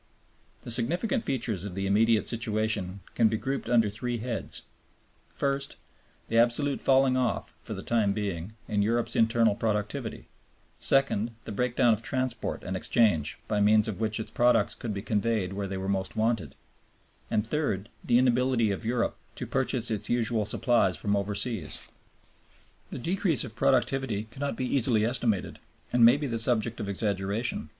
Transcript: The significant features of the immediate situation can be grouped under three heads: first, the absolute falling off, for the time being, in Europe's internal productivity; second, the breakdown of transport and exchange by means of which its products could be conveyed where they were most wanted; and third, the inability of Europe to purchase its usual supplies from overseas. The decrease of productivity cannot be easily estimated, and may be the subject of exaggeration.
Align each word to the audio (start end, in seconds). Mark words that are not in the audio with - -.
The 0.63 0.71
significant 0.71 1.23
features 1.23 1.63
of 1.63 1.75
the 1.75 1.85
immediate 1.85 2.27
situation 2.27 3.01
can 3.13 3.27
be 3.27 3.37
grouped 3.37 3.69
under 3.69 3.87
three 3.87 4.17
heads: 4.17 4.63
first, 5.35 5.75
the 6.27 6.39
absolute 6.39 6.81
falling 6.81 7.15
off, 7.15 7.53
for 7.61 7.75
the 7.75 7.83
time 7.83 8.11
being, 8.11 8.53
in 8.67 8.81
Europe's 8.81 9.15
internal 9.15 9.53
productivity; 9.53 10.27
second, 10.79 11.35
the 11.45 11.51
breakdown 11.51 11.93
of 11.93 12.01
transport 12.01 12.63
and 12.63 12.75
exchange 12.75 13.37
by 13.47 13.61
means 13.61 13.87
of 13.87 13.99
which 13.99 14.19
its 14.19 14.31
products 14.31 14.73
could 14.73 14.91
be 14.91 15.03
conveyed 15.03 15.53
where 15.53 15.67
they 15.67 15.77
were 15.77 15.87
most 15.87 16.15
wanted; 16.15 16.55
and 17.29 17.45
third, 17.45 17.87
the 18.03 18.17
inability 18.17 18.71
of 18.71 18.83
Europe 18.83 19.17
to 19.35 19.45
purchase 19.45 19.91
its 19.91 20.09
usual 20.09 20.45
supplies 20.45 20.97
from 20.97 21.15
overseas. 21.15 21.79
The 22.89 22.97
decrease 22.97 23.43
of 23.43 23.55
productivity 23.55 24.23
cannot 24.31 24.55
be 24.55 24.65
easily 24.65 25.05
estimated, 25.05 25.59
and 25.93 26.03
may 26.03 26.17
be 26.17 26.25
the 26.25 26.39
subject 26.39 26.79
of 26.79 26.89
exaggeration. 26.89 27.69